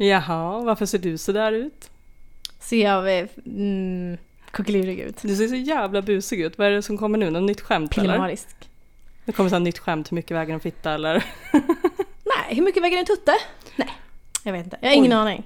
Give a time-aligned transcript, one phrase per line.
[0.00, 1.90] Jaha, varför ser du så där ut?
[2.60, 4.16] Ser jag eh, mm,
[4.50, 5.22] kuckelirig ut?
[5.22, 6.58] Du ser så jävla busig ut.
[6.58, 7.30] Vad är det som kommer nu?
[7.30, 8.08] Något nytt skämt eller?
[8.08, 8.48] Pillemarisk.
[9.24, 11.24] Det kommer här nytt skämt, hur mycket väger en fitta eller?
[12.24, 13.32] Nej, hur mycket väger en tutte?
[13.76, 13.88] Nej,
[14.44, 14.78] jag vet inte.
[14.80, 15.18] Jag har ingen Oj.
[15.18, 15.44] aning.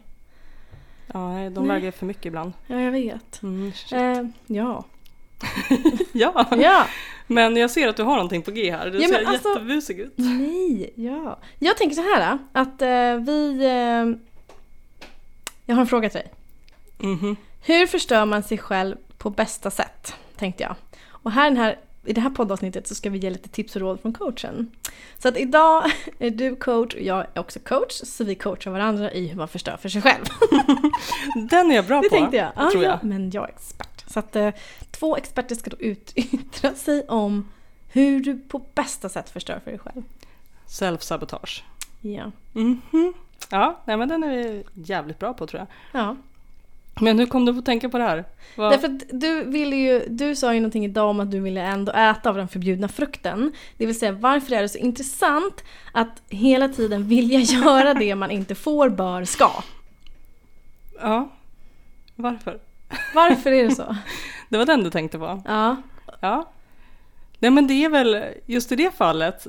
[1.07, 1.77] Ja, de Nej.
[1.77, 2.53] väger för mycket ibland.
[2.67, 3.43] Ja, jag vet.
[3.43, 3.73] Mm.
[3.93, 4.85] Eh, ja.
[6.13, 6.47] ja.
[6.57, 6.87] Ja,
[7.27, 8.91] men jag ser att du har någonting på G här.
[8.91, 10.13] Du Ja, ser alltså- jättebusig ut.
[10.17, 11.39] nej, ja.
[11.59, 13.65] Jag tänker så här att eh, vi...
[13.65, 14.29] Eh,
[15.67, 16.33] jag har en fråga till dig.
[16.99, 17.37] Mhm.
[17.61, 20.15] Hur förstör man sig själv på bästa sätt?
[20.37, 20.75] Tänkte jag.
[21.09, 23.77] Och här, i den här, i det här poddavsnittet så ska vi ge lite tips
[23.77, 24.71] och råd från coachen.
[25.19, 25.85] Så att idag
[26.19, 27.93] är du coach och jag är också coach.
[28.05, 30.25] Så vi coachar varandra i hur man förstör för sig själv.
[31.51, 32.15] Den är jag bra Det på.
[32.17, 32.53] tänkte jag.
[32.57, 32.93] Ah, tror jag.
[32.93, 34.05] Ja, men jag är expert.
[34.07, 34.51] Så att eh,
[34.91, 37.49] två experter ska då ut, yttra sig om
[37.89, 40.03] hur du på bästa sätt förstör för dig själv.
[40.69, 41.63] Self-sabotage.
[42.01, 42.31] Ja.
[42.53, 43.15] Mhm.
[43.51, 45.61] Ja, nej men den är vi jävligt bra på tror
[45.93, 46.01] jag.
[46.03, 46.17] ja.
[47.01, 48.25] Men hur kom du att tänka på det här?
[48.57, 51.63] Vad- Därför att du ville ju, du sa ju någonting idag om att du ville
[51.63, 53.53] ändå äta av den förbjudna frukten.
[53.77, 58.31] Det vill säga varför är det så intressant att hela tiden vilja göra det man
[58.31, 59.51] inte får, bör, ska?
[61.01, 61.29] Ja.
[62.17, 62.59] Varför?
[63.15, 63.97] Varför är det så?
[64.49, 65.43] Det var den du tänkte på?
[65.47, 65.77] Ja.
[66.21, 66.49] Ja.
[67.43, 69.47] Nej men det är väl, just i det fallet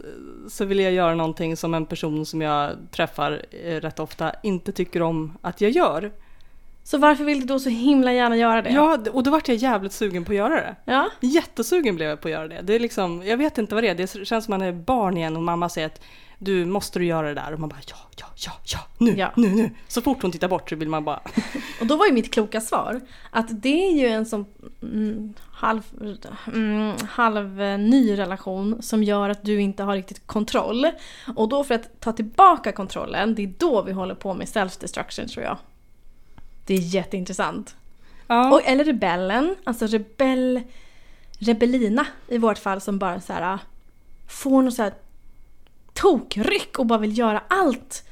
[0.49, 4.71] så vill jag göra någonting som en person som jag träffar eh, rätt ofta inte
[4.71, 6.11] tycker om att jag gör.
[6.83, 8.69] Så varför vill du då så himla gärna göra det?
[8.69, 10.75] Ja, och då vart jag jävligt sugen på att göra det.
[10.85, 11.09] Ja.
[11.21, 12.61] Jättesugen blev jag på att göra det.
[12.61, 15.17] Det är liksom, jag vet inte vad det är, det känns som man är barn
[15.17, 16.01] igen och mamma säger att
[16.43, 19.31] du måste du göra det där och man bara ja, ja, ja, ja, nu, Ja.
[19.35, 19.71] nu, nu.
[19.87, 21.21] Så fort hon tittar bort så vill man bara
[21.81, 24.45] Och då var ju mitt kloka svar att det är ju en sån
[24.81, 25.81] mm, halv,
[26.47, 30.87] mm, halv eh, ny relation som gör att du inte har riktigt kontroll.
[31.35, 35.27] Och då för att ta tillbaka kontrollen, det är då vi håller på med self-destruction
[35.27, 35.57] tror jag.
[36.65, 37.75] Det är jätteintressant.
[38.27, 38.51] ja.
[38.53, 40.61] Och, eller rebellen, alltså rebell,
[41.39, 43.59] rebellina i vårt fall som bara så här
[44.27, 44.93] får något så här
[45.93, 48.03] tokryck och bara vill göra allt.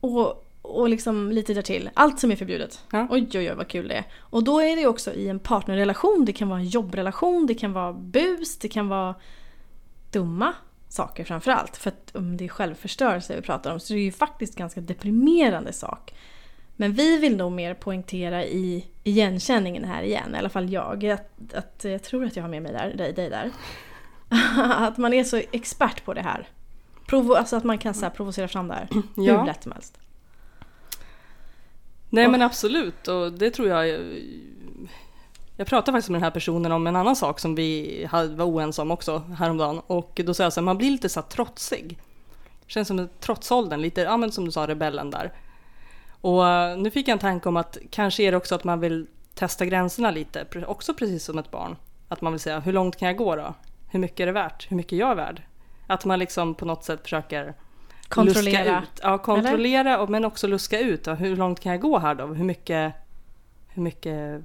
[0.00, 1.90] Och, och liksom lite därtill.
[1.94, 2.84] Allt som är förbjudet.
[2.92, 3.06] Ja.
[3.10, 4.04] Oj oj oj vad kul det är.
[4.18, 7.72] Och då är det också i en partnerrelation, det kan vara en jobbrelation, det kan
[7.72, 9.14] vara bus, det kan vara
[10.10, 10.54] dumma
[10.88, 11.76] saker framförallt.
[11.76, 14.80] För att om det är självförstörelse vi pratar om så är det ju faktiskt ganska
[14.80, 16.14] deprimerande sak.
[16.76, 21.06] Men vi vill nog mer poängtera i igenkänningen här igen, i alla fall jag.
[21.06, 23.50] Att, att jag tror att jag har med mig där, dig, dig där.
[24.88, 26.48] att man är så expert på det här.
[27.12, 29.38] Provo, alltså att man kan så här, provocera fram det här Ja.
[29.38, 29.98] hur lätt som helst.
[32.10, 33.88] Nej men absolut och det tror jag
[35.56, 38.82] Jag pratade faktiskt med den här personen om en annan sak som vi var oense
[38.82, 41.98] om också häromdagen och då sa jag så här, man blir lite så här trotsig.
[42.66, 45.32] Känns som en trotsåldern, lite, ja men som du sa rebellen där.
[46.20, 48.80] Och eh, nu fick jag en tanke om att kanske är det också att man
[48.80, 51.76] vill testa gränserna lite, också precis som ett barn.
[52.08, 53.54] Att man vill säga, hur långt kan jag gå då?
[53.90, 54.70] Hur mycket är det värt?
[54.70, 55.42] Hur mycket är jag värd?
[55.92, 57.54] Att man liksom på något sätt försöker
[58.12, 58.64] Kontrollera.
[58.64, 59.00] Luska ut.
[59.02, 61.06] Ja, kontrollera och, men också luska ut.
[61.06, 62.26] Ja, hur långt kan jag gå här då?
[62.26, 62.94] Hur mycket,
[63.68, 64.42] hur mycket,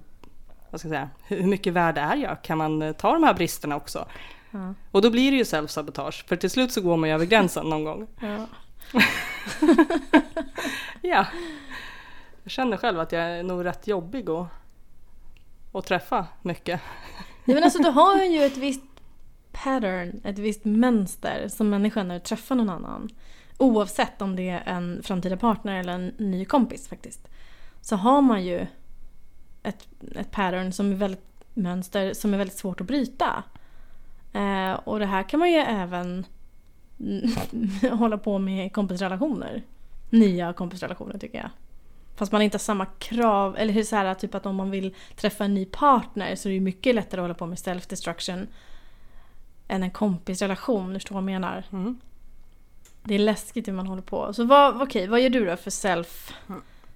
[0.70, 2.42] vad ska jag säga, hur, mycket värde är jag?
[2.42, 4.06] Kan man eh, ta de här bristerna också?
[4.52, 4.74] Ja.
[4.92, 7.66] Och då blir det ju self-sabotage, för till slut så går man ju över gränsen
[7.70, 8.08] någon gång.
[8.22, 8.48] Ja.
[11.02, 11.26] Ja.
[12.44, 14.48] Jag känner själv att jag är nog rätt jobbig att,
[15.74, 16.82] att träffa mycket.
[17.46, 18.82] Ja, men alltså du har ju ett visst
[19.64, 23.10] pattern, ett visst mönster som människa när du träffar någon annan.
[23.58, 27.28] Oavsett om det är en framtida partner eller en ny kompis faktiskt.
[27.82, 28.68] Så har man ju
[29.64, 31.24] ett, ett pattern som är väldigt
[31.54, 33.44] mönster som är väldigt svårt att bryta.
[34.34, 36.26] Eh, och det här kan man ju även
[37.92, 39.64] hålla på med i kompisrelationer.
[40.10, 41.50] Nya kompisrelationer tycker jag.
[42.16, 44.96] Fast man inte har samma krav, eller hur så här, typ att om man vill
[45.16, 48.48] träffa en ny partner så är det ju mycket lättare att hålla på med self-destruction
[49.68, 51.64] än en kompisrelation, du förstår vad jag menar?
[51.72, 52.00] Mm.
[53.04, 54.34] Det är läskigt hur man håller på.
[54.34, 56.34] Så vad, okej, vad gör du då för self?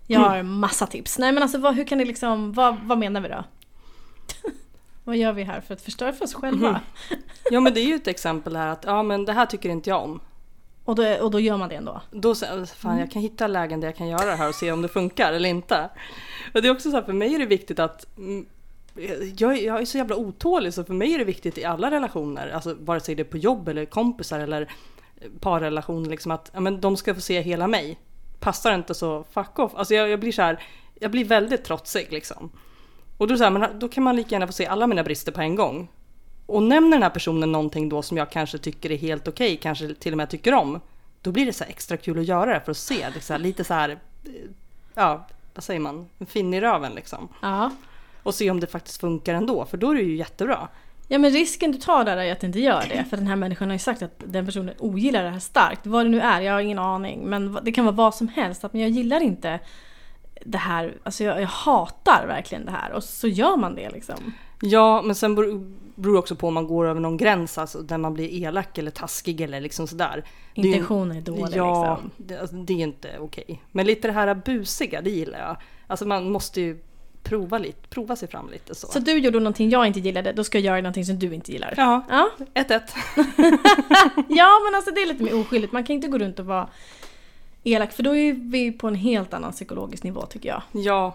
[0.08, 1.18] Jag har massa tips.
[1.20, 3.44] Nej men alltså vad, hur kan det liksom, vad, vad menar vi då?
[5.04, 6.70] vad gör vi här för att förstöra för oss själva?
[6.70, 6.80] Mhm.
[7.52, 9.90] Ja men det är ju ett exempel här att ja men det här tycker inte
[9.90, 10.20] jag om.
[10.86, 12.02] Och, då, och då gör man det ändå?
[12.12, 12.36] Då
[12.76, 14.88] fan jag kan hitta lägen där jag kan göra det här och se om det
[14.88, 15.90] funkar eller inte.
[16.54, 18.46] Och det är också så här, för mig är det viktigt att mm,
[19.38, 21.92] jag, är- jag är så jävla otålig så för mig är det viktigt i alla
[21.92, 24.72] relationer, alltså vare sig det är på jobb eller kompisar eller
[25.40, 28.00] parrelationer liksom att ja, men de ska få se hela mig.
[28.40, 29.72] Passar inte så fuck off.
[29.76, 30.64] Alltså jag, jag blir så här,
[31.00, 32.50] jag blir väldigt trotsig liksom.
[33.18, 35.32] Och då, så här, men då kan man lika gärna få se alla mina brister
[35.32, 35.88] på en gång.
[36.46, 39.94] Och nämner den här personen någonting då som jag kanske tycker är helt okej, kanske
[39.94, 40.80] till och med tycker om.
[41.22, 43.34] Då blir det så här extra kul att göra det för att se det så
[43.34, 44.32] här, lite så här eh,
[44.94, 47.28] ja, vad säger man, en finne i röven liksom.
[47.42, 47.72] Ja.
[48.24, 50.68] Och se om det faktiskt funkar ändå, för då är det ju jättebra.
[51.08, 53.06] Ja men risken du tar där är att det inte gör det.
[53.10, 55.88] För den här människan har ju sagt att den personen ogillar det här starkt.
[55.88, 57.26] Vad det nu är, jag har ingen aning.
[57.26, 58.64] Men det kan vara vad som helst.
[58.64, 59.60] Att men jag gillar inte
[60.46, 62.92] det här, alltså jag, jag hatar verkligen det här.
[62.92, 64.34] Och så gör man det liksom.
[64.62, 67.98] Ja, men sen beror det också på om man går över någon gräns, alltså där
[67.98, 70.24] man blir elak eller taskig eller liksom sådär.
[70.54, 72.12] Intentionen är dålig Ja, liksom.
[72.18, 73.62] det, alltså, det är inte okej.
[73.72, 75.58] Men lite det här busiga, det gillar jag.
[75.88, 76.80] Alltså man måste ju
[77.24, 78.88] prova, lite, prova sig fram lite så.
[78.88, 81.52] Så du gjorde någonting jag inte gillade, då ska jag göra någonting som du inte
[81.52, 81.74] gillar.
[81.78, 82.82] Ja, Ja, 1-1.
[84.30, 85.74] ja men alltså det är lite mer oskyldigt.
[85.74, 86.68] Man kan inte gå runt och vara
[87.64, 90.62] elak för då är vi på en helt annan psykologisk nivå tycker jag.
[90.72, 91.14] Ja,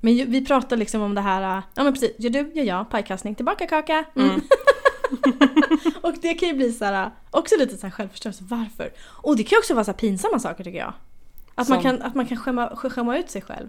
[0.00, 2.64] Men ju- vi pratar liksom om det här, äh, ja men precis, gör du, gör
[2.64, 4.04] jag, pajkastning, tillbaka kaka.
[4.16, 4.28] Mm.
[4.30, 4.40] Mm.
[6.02, 8.90] och det kan ju bli så här, också lite så här självförståelse, varför?
[9.06, 10.92] Och det kan ju också vara så pinsamma saker tycker jag.
[11.54, 11.82] Att man Som?
[11.82, 13.68] kan, att man kan skämma, skämma ut sig själv.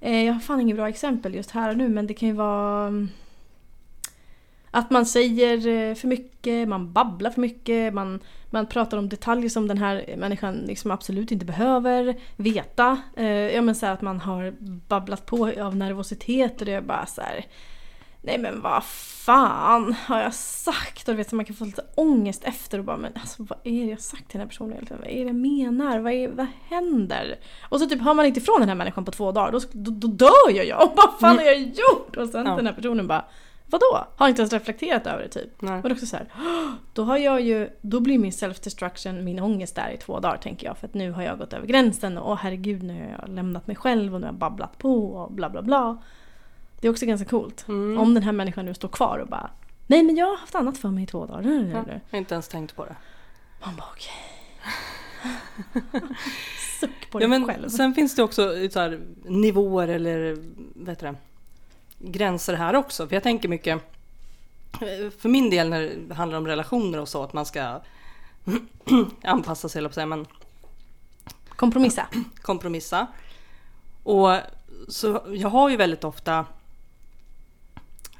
[0.00, 2.34] Eh, jag har fan inget bra exempel just här och nu men det kan ju
[2.34, 3.08] vara mm,
[4.70, 8.20] att man säger eh, för mycket, man babblar för mycket, man,
[8.50, 13.02] man pratar om detaljer som den här människan liksom absolut inte behöver veta.
[13.16, 14.54] Eh, ja men så här att man har
[14.88, 17.46] babblat på av nervositet och det är bara så här.
[18.22, 21.08] Nej men vad fan har jag sagt?
[21.08, 23.58] Och du vet så man kan få lite ångest efter och bara men alltså vad
[23.64, 25.00] är det jag sagt till den här personen egentligen?
[25.02, 25.98] Vad är det jag menar?
[25.98, 27.38] Vad, är, vad händer?
[27.68, 29.90] Och så typ hör man inte ifrån den här människan på två dagar då, då,
[29.90, 30.82] då dör ju jag!
[30.86, 32.16] Och vad fan har jag gjort?
[32.16, 32.56] Och sen Ja.
[32.56, 33.24] den här personen bara
[33.66, 34.06] Vadå?
[34.16, 35.62] Har inte ens reflekterat över det typ.
[35.62, 35.80] nej.
[35.84, 36.26] Är också så här,
[36.92, 40.66] då har jag ju, då blir min self-destruction min ångest där i två dagar tänker
[40.66, 40.78] jag.
[40.78, 43.66] För att nu har jag gått över gränsen och åh herregud nu har jag lämnat
[43.66, 46.02] mig själv och nu har jag babblat på och bla bla bla.
[46.80, 47.68] Det är också ganska coolt.
[47.68, 47.98] Mm.
[47.98, 49.50] Om den här människan nu står kvar och bara
[49.86, 51.42] Nej men jag har haft annat för mig i två dagar.
[51.72, 52.96] Ja, jag har inte ens tänkt på det.
[53.64, 54.12] Man bara okej.
[56.80, 57.68] Suck på Ja, dig men själv.
[57.68, 60.36] sen finns det också så här, nivåer eller
[60.74, 61.16] vad heter det,
[62.10, 63.08] gränser här också.
[63.08, 63.82] För jag tänker mycket,
[65.18, 67.80] för min del när det handlar om relationer och så, att man ska
[69.22, 70.26] anpassa sig, eller men
[71.48, 72.06] Kompromissa.
[72.42, 73.06] kompromissa.
[74.02, 74.36] Och
[74.88, 76.46] så jag har ju väldigt ofta,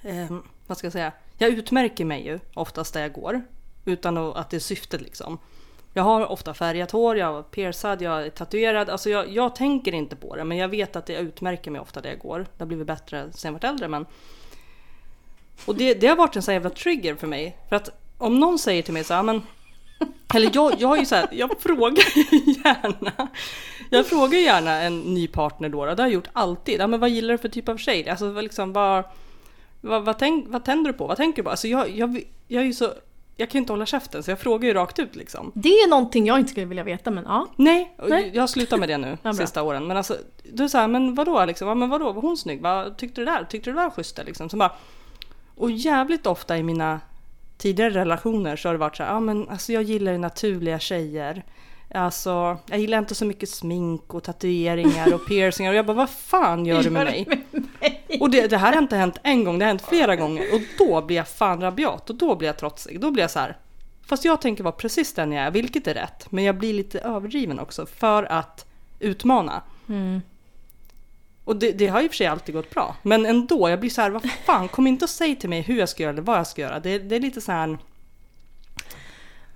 [0.02, 3.42] eh, vad ska jag säga, jag utmärker mig ju oftast där jag går.
[3.84, 5.38] Utan att, det är syftet liksom.
[5.92, 8.90] Jag har ofta färgat hår, jag är piercad, jag är tatuerad.
[8.90, 12.00] Alltså jag, jag tänker inte på det men jag vet att jag utmärker mig ofta
[12.00, 12.38] där jag går.
[12.38, 14.06] Det har blivit bättre sen jag varit äldre men.
[15.64, 17.56] Och det, det har varit en sån jävla trigger för mig.
[17.68, 19.42] För att om någon säger till mig så här, men
[20.34, 23.28] eller jag, jag har ju så här, jag frågar ju gärna.
[23.90, 26.80] Jag frågar gärna en ny partner då, det har jag gjort alltid.
[26.80, 28.08] Ja, men vad gillar du för typ av tjej?
[28.08, 29.04] Alltså liksom, vad,
[29.80, 31.06] vad, vad, tänk, vad tänder du på?
[31.06, 31.50] Vad tänker du på?
[31.50, 32.92] Alltså jag, jag, jag är ju så,
[33.36, 35.52] jag kan ju inte hålla käften så jag frågar ju rakt ut liksom.
[35.54, 37.46] Det är någonting jag inte skulle vilja veta men ja.
[37.56, 38.30] Nej, Nej.
[38.34, 39.86] jag slutat med det nu Ja, sista åren.
[39.86, 40.16] Men alltså,
[40.52, 41.68] du säger men vadå liksom?
[41.68, 42.60] Ja, men vadå, var hon snygg?
[42.62, 43.44] Vad tyckte du där?
[43.44, 44.48] Tyckte du det var schysst där, liksom?
[44.48, 44.72] Så bara,
[45.56, 47.00] och jävligt ofta i mina
[47.58, 50.78] tidigare relationer så har det varit så här, ja men alltså jag gillar ju naturliga
[50.78, 51.44] tjejer.
[51.94, 55.70] Alltså, jag gillar inte så mycket smink och tatueringar och piercingar.
[55.70, 57.44] Och jag bara, vad fan gör du med mig?
[58.20, 60.54] Och det, det här har inte hänt en gång, det har hänt flera gånger.
[60.54, 63.00] Och då blir jag fan rabiat och då blir jag trotsig.
[63.00, 63.56] Då blir jag så här.
[64.06, 66.32] Fast jag tänker vara precis den jag är, vilket är rätt.
[66.32, 68.66] Men jag blir lite överdriven också för att
[68.98, 69.62] utmana.
[69.88, 70.22] Mm.
[71.44, 72.96] Och det, det har och för sig alltid gått bra.
[73.02, 75.78] Men ändå, jag blir så här, vad fan, kom inte och säg till mig hur
[75.78, 76.80] jag ska göra eller vad jag ska göra.
[76.80, 77.78] Det, det är lite så här,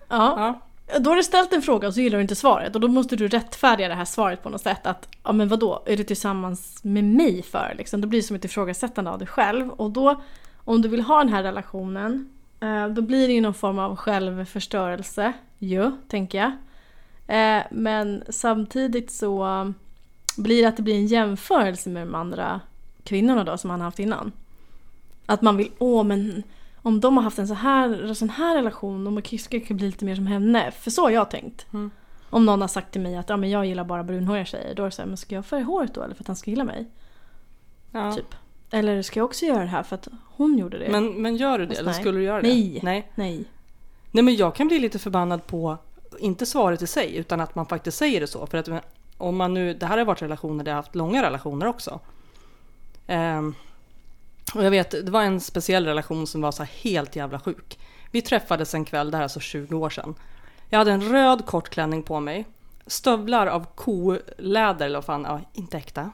[0.08, 0.34] Ja.
[0.36, 0.60] ja.
[1.00, 3.16] Då har du ställt en fråga och så gillar du inte svaret och då måste
[3.16, 4.86] du rättfärdiga det här svaret på något sätt.
[4.86, 7.74] Att, ja men vadå, är du tillsammans med mig för?
[7.78, 9.70] Liksom, då blir det som ett ifrågasättande av dig själv.
[9.70, 10.22] Och då,
[10.56, 13.96] om du vill ha den här relationen, eh, då blir det ju någon form av
[13.96, 16.52] självförstörelse ju, tänker jag.
[17.26, 19.72] Eh, men samtidigt så
[20.36, 22.60] blir det att det blir en jämförelse med de andra
[23.04, 24.32] kvinnorna då som han har haft innan.
[25.26, 26.42] Att man vill, åh men
[26.84, 30.04] om de har haft en så här, sån här relation, då ska jag bli lite
[30.04, 30.70] mer som henne.
[30.70, 31.66] För så har jag tänkt.
[31.72, 31.90] Mm.
[32.30, 34.82] Om någon har sagt till mig att ja, men jag gillar bara brunhåriga tjejer, då
[34.82, 36.50] är det så här, men ska jag färga håret då eller för att han ska
[36.50, 36.90] gilla mig?
[37.92, 38.12] ja.
[38.12, 38.34] Typ.
[38.70, 40.88] Eller ska jag också göra det här för att hon gjorde det?
[40.88, 41.68] Men, men gör du det?
[41.68, 42.00] Fast Eller nej.
[42.00, 42.48] skulle du göra det?
[42.48, 42.80] Nej.
[42.82, 43.10] Nej.
[43.14, 43.44] Nej.
[44.10, 45.78] Nej men jag kan bli lite förbannad på,
[46.18, 48.46] inte svaret i sig, utan att man faktiskt säger det så.
[48.46, 48.68] För att
[49.18, 52.00] om man nu, det här har varit relationer där jag har haft långa relationer också.
[53.06, 53.54] Ehm,
[54.54, 57.78] och jag vet, det var en speciell relation som var så här helt jävla sjuk.
[58.10, 60.14] Vi träffades en kväll, det här är alltså 20 år sedan.
[60.68, 62.46] Jag hade en röd kort klänning på mig.
[62.86, 66.10] Stövlar av koläder, eller vad fan, ja, inte äkta.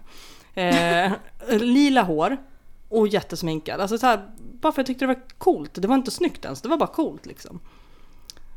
[0.55, 1.13] Eh,
[1.59, 2.37] lila hår
[2.89, 3.81] och jättesminkad.
[3.81, 5.71] Alltså så här, bara för jag tyckte det var coolt.
[5.75, 7.61] Det var inte snyggt ens, det var bara coolt liksom.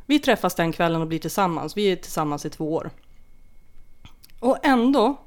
[0.05, 1.77] Vi träffas den kvällen och blir tillsammans.
[1.77, 2.89] Vi är tillsammans i två år.
[4.39, 5.17] Och ändå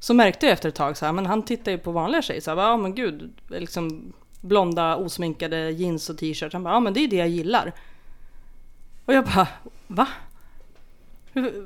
[0.00, 2.40] så märkte jag efter ett tag så här, men han tittar ju på vanliga tjejer
[2.40, 6.52] så här, ja men gud, liksom blonda osminkade jeans och t-shirt.
[6.52, 7.72] Han bara, ja men det är det jag gillar.
[9.04, 9.48] Och jag bara,
[9.86, 10.08] va?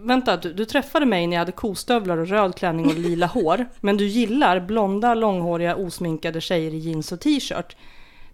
[0.01, 3.67] Vänta, du, du träffade mig när jag hade kostövlar och röd klänning och lila hår.
[3.81, 7.77] Men du gillar blonda, långhåriga, osminkade tjejer i jeans och t-shirt.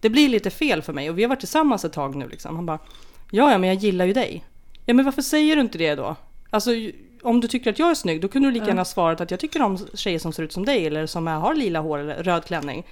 [0.01, 2.57] Det blir lite fel för mig och vi har varit tillsammans ett tag nu liksom.
[2.57, 2.79] Han bara,
[3.31, 4.45] ja ja men jag gillar ju dig.
[4.87, 6.17] Ja men varför säger du inte det då?
[6.51, 6.71] Alltså
[7.23, 9.41] om du tycker att jag är snygg då kunde du lika gärna svarat att jag
[9.41, 12.45] tycker om tjejer som ser ut som dig eller som har lila hår eller röd
[12.45, 12.85] klänning.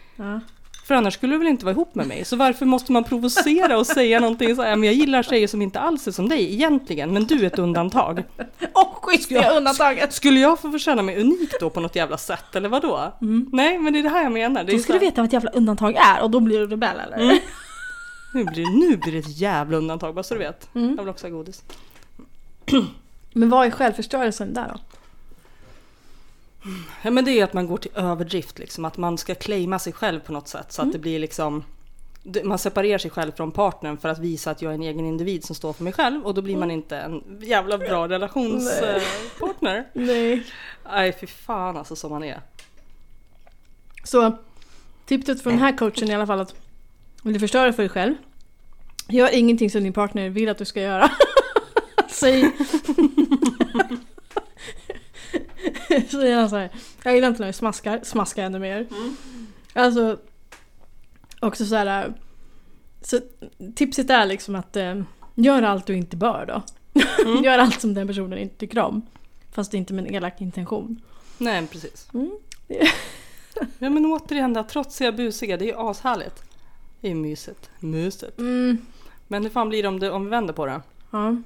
[0.89, 2.25] För annars skulle du väl inte vara ihop med mig?
[2.25, 5.63] Så varför måste man provocera och säga någonting så här, men jag gillar tjejer som
[5.63, 8.25] inte alls är som dig egentligen, men du är ett undantag.
[8.73, 10.13] Och schysst det undantaget!
[10.13, 13.13] Skulle jag få känna mig unik då på något jävla sätt, eller vadå?
[13.53, 14.65] Nej, men det är det här jag menar.
[14.65, 16.99] Det Då ska du veta vad ett jävla undantag är och då blir du rebell
[17.07, 17.17] eller?
[17.17, 17.39] Mm.
[18.35, 20.75] nu, blir, nu blir det ett jävla undantag, bara så du vet.
[20.75, 20.89] Mm.
[20.97, 21.63] Jag vill också ha godis.
[23.39, 24.81] Men vad är självförstörelsen där då?
[27.03, 29.93] Ja men det är att man går till överdrift liksom, att man ska claima sig
[29.93, 31.65] själv på något sätt så att det blir liksom
[32.45, 35.45] man separerar sig själv från partnern för att visa att jag är en egen individ
[35.45, 39.89] som står för mig själv och då blir man inte en jävla bra relationspartner.
[39.93, 40.45] Nej.
[40.93, 42.41] Nej fy fan alltså som man är.
[44.05, 44.39] Så
[45.07, 46.55] tipset från den här coachen är i alla fall att
[47.23, 48.15] vill du förstöra för dig själv,
[49.09, 51.11] gör ingenting som din partner vill att du ska göra.
[52.21, 52.53] Säg...
[56.11, 56.71] Säger han såhär,
[57.03, 58.87] jag gillar inte när du smaskar, smaska ännu mer.
[59.73, 60.19] Alltså,
[61.41, 62.15] också såhär,
[63.01, 63.21] så
[63.75, 65.03] tipset är liksom att eh,
[65.35, 66.63] gör allt du inte bör då.
[67.45, 69.07] gör allt som den personen inte tycker om.
[69.53, 71.01] Fast inte med en elak intention.
[71.39, 72.09] Nej precis.
[72.15, 72.39] Mm.
[73.79, 76.43] Ja men återigen det här trotsiga busiga, det är ju ashärligt.
[77.01, 77.71] Det är ju mysigt.
[77.79, 78.39] Mysigt.
[78.39, 78.79] Mm.
[79.29, 80.81] Men hur fan blir det om, det om vi vänder på det?
[81.11, 81.37] Ja.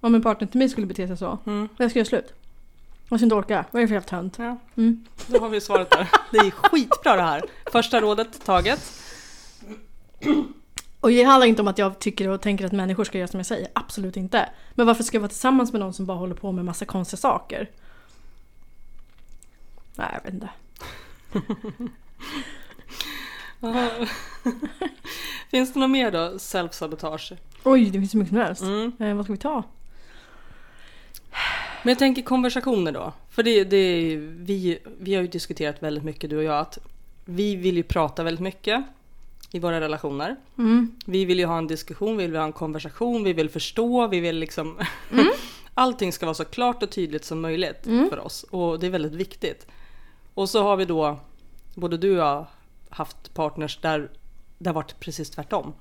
[0.00, 1.38] Om en partner till mig skulle bete sig så.
[1.46, 1.68] Mm.
[1.76, 2.32] Jag ska göra slut.
[3.08, 3.64] Jag ska inte orka.
[3.70, 4.38] Vad är det för jävla tönt?
[4.38, 5.04] Ja, Mm.
[5.26, 6.08] då har vi svaret där.
[6.32, 7.42] Det är skitbra det här.
[7.72, 9.00] Första rådet taget.
[11.00, 13.38] Och det handlar inte om att jag tycker och tänker att människor ska göra som
[13.40, 13.68] jag säger.
[13.72, 14.48] Absolut inte.
[14.74, 17.18] Men varför ska jag vara tillsammans med någon som bara håller på med massa konstiga
[17.18, 17.70] saker?
[19.96, 20.48] Nej, jag vet inte.
[25.50, 26.18] Finns det något mer då?
[26.38, 27.32] Self-sabotage?
[27.64, 28.62] Oj, det finns så mycket som helst.
[28.62, 28.92] Mm.
[28.98, 29.62] Eh, vad ska vi ta?
[31.82, 33.12] Men jag tänker konversationer då.
[33.30, 36.78] För det, det vi, vi har ju diskuterat väldigt mycket du och jag att
[37.24, 38.84] vi vill ju prata väldigt mycket
[39.50, 40.36] i våra relationer.
[40.58, 40.96] Mm.
[41.06, 44.20] Vi vill ju ha en diskussion, vi vill ha en konversation, vi vill förstå, vi
[44.20, 44.78] vill liksom...
[45.74, 49.12] Allting ska vara så klart och tydligt som möjligt för oss och det är väldigt
[49.12, 49.66] viktigt.
[50.34, 51.20] Och så har vi då,
[51.74, 52.46] både du och jag,
[52.88, 54.10] haft partners där
[54.58, 55.72] det har varit precis tvärtom.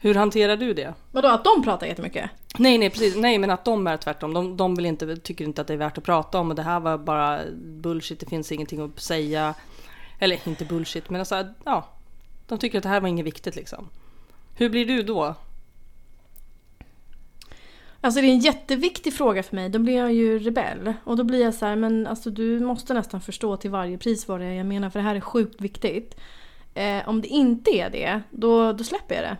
[0.00, 0.94] Hur hanterar du det?
[1.12, 2.30] Vadå, att de pratar jättemycket?
[2.58, 3.16] Nej, nej, precis.
[3.16, 4.34] Nej, men att de är tvärtom.
[4.34, 6.62] De, de vill inte, tycker inte att det är värt att prata om och det
[6.62, 9.54] här var bara bullshit, det finns ingenting att säga.
[10.18, 11.88] Eller inte bullshit, men alltså, ja.
[12.46, 13.88] De tycker att det här var inget viktigt liksom.
[14.54, 15.34] Hur blir du då?
[18.00, 19.68] Alltså det är en jätteviktig fråga för mig.
[19.68, 20.94] Då blir jag ju rebell.
[21.04, 24.28] Och då blir jag så här, men alltså du måste nästan förstå till varje pris
[24.28, 26.16] vad det är jag menar för det här är sjukt viktigt.
[26.74, 29.36] Eh, om det inte är det, då, då släpper jag det.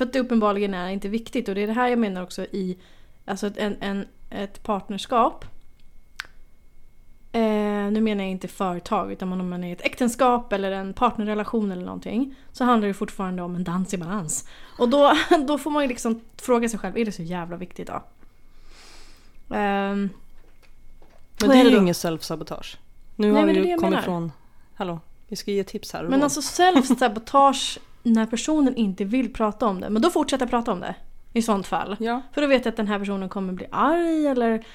[0.00, 2.42] För att det uppenbarligen är inte viktigt och det är det här jag menar också
[2.42, 2.78] i
[3.24, 5.44] alltså ett, en, en, ett partnerskap.
[7.32, 7.40] Eh,
[7.90, 11.72] nu menar jag inte företag utan om man är i ett äktenskap eller en partnerrelation
[11.72, 12.34] eller någonting.
[12.52, 14.48] Så handlar det fortfarande om en dans i balans.
[14.78, 15.12] Och då,
[15.46, 18.02] då får man ju liksom fråga sig själv, är det så jävla viktigt då?
[19.54, 20.08] Ehm,
[21.40, 22.76] Men det är är ju inget self-sabotage.
[23.16, 24.02] Nu Nej, har det jag kommit menar.
[24.02, 24.32] från...
[24.74, 26.02] Hallå, vi ska ge tips här.
[26.04, 29.90] men alltså self-sabotage när personen inte vill prata om det.
[29.90, 30.94] Men då fortsätter jag prata om det.
[31.32, 31.96] I sånt fall.
[32.00, 34.66] Ja, För då vet jag att den här personen kommer bli arg eller...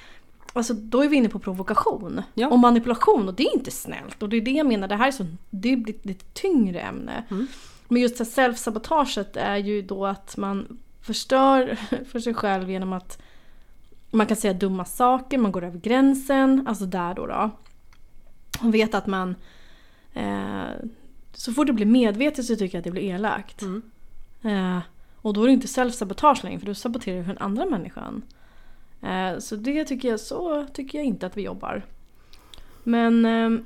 [0.54, 2.22] Alltså då är vi inne på provokation.
[2.34, 2.48] Ja.
[2.48, 4.24] Och manipulation och det är inte snällt.
[4.24, 6.80] Och det är det jag menar, det här är så, det blir ett lite tyngre
[6.80, 7.24] ämne.
[7.32, 7.48] Mm.
[7.88, 11.78] Men just self-sabotaget är ju då att man förstör
[12.12, 13.22] för sig själv genom att
[14.12, 17.28] man kan säga dumma saker, man går över gränsen, alltså där då.
[17.28, 17.52] då.
[18.62, 19.36] Man vet att man...
[20.14, 20.64] Eh,
[21.38, 23.62] så fort det blir medvetet så tycker jag att det blir elakt.
[23.62, 23.82] Mm.
[24.42, 24.80] Eh,
[25.22, 28.22] och då är det inte self-sabotage längre för då saboterar du för den andra människan.
[29.02, 31.86] Eh, så det tycker jag, så tycker jag inte att vi jobbar.
[32.84, 33.26] Men...
[33.26, 33.66] ehm,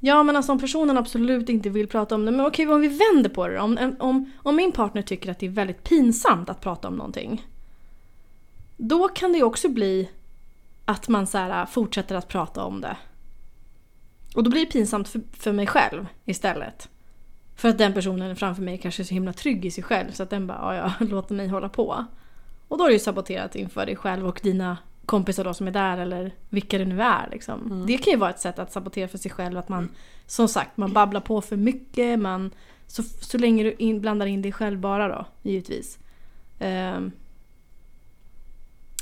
[0.00, 2.30] ja men alltså om personen absolut inte vill prata om det.
[2.30, 5.46] Men okej om vi vänder på det om, om, om min partner tycker att det
[5.46, 7.46] är väldigt pinsamt att prata om någonting.
[8.76, 10.10] Då kan det ju också bli
[10.84, 12.96] att man så här, fortsätter att prata om det.
[14.38, 16.88] Och då blir det pinsamt för, för mig själv istället.
[17.56, 20.22] För att den personen framför mig kanske är så himla trygg i sig själv så
[20.22, 22.04] att den bara ja, ja, låter mig hålla på.
[22.68, 25.70] Och då är det ju saboterat inför dig själv och dina kompisar då som är
[25.70, 27.28] där eller vilka det nu är.
[27.32, 27.84] Liksom.
[27.86, 29.88] Det kan ju vara ett sätt att sabotera för sig själv att man,
[30.26, 32.18] som sagt, man babblar på för mycket.
[32.18, 32.50] Man,
[32.86, 35.98] så, så länge du in, blandar in dig själv bara då, givetvis.
[36.58, 37.12] Ehm,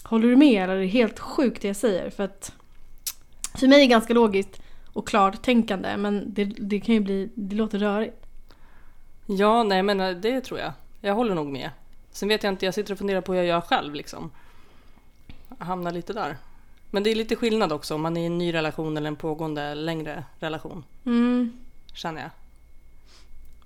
[0.04, 2.10] håller du med eller är det helt sjukt det jag säger?
[2.10, 2.52] För att
[3.54, 4.62] för mig är det ganska logiskt
[4.96, 8.26] och klart tänkande men det, det kan ju bli, det låter rörigt.
[9.26, 10.72] Ja, nej men eh, det tror jag.
[11.00, 11.70] Jag håller nog med.
[12.10, 14.30] Sen vet jag inte, jag sitter och funderar på hur jag gör själv liksom.
[15.58, 16.36] Jag hamnar lite där.
[16.90, 19.16] Men det är lite skillnad också om man är i en ny relation eller en
[19.16, 20.84] pågående längre relation.
[21.06, 21.52] Mm.
[21.94, 22.30] Känner jag.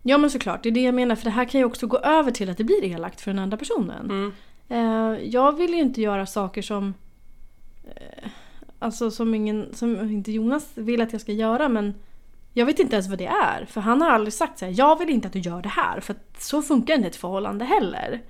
[0.02, 1.98] Ja men såklart, det är det jag menar för det här kan ju också gå
[1.98, 4.10] över till att det blir elakt för den andra personen.
[4.10, 4.32] Mm.
[4.68, 6.94] Eh, jag vill ju inte göra saker som
[7.84, 8.30] eh,
[8.82, 11.94] Alltså som, ingen, som inte Jonas vill att jag ska göra men
[12.52, 13.64] jag vet inte ens vad det är.
[13.64, 16.00] För han har aldrig sagt så här, jag vill inte att du gör det här.
[16.00, 18.22] För att så funkar inte ett förhållande heller.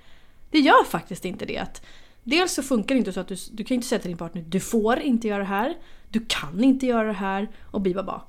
[0.51, 1.59] Det gör faktiskt inte det.
[1.59, 1.87] Att
[2.23, 4.45] dels så funkar det inte så att du, du kan inte säga till din partner,
[4.49, 5.77] du får inte göra det här.
[6.09, 7.49] Du kan inte göra det här.
[7.71, 8.23] Och bibaba.